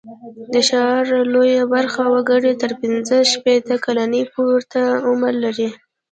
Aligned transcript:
د 0.53 0.55
ښار 0.67 1.05
لویه 1.33 1.63
برخه 1.73 2.03
وګړي 2.13 2.53
تر 2.61 2.71
پینځه 2.81 3.17
شپېته 3.31 3.75
کلنۍ 3.85 4.23
پورته 4.33 4.81
عمر 5.09 5.33
لري. 5.43 5.69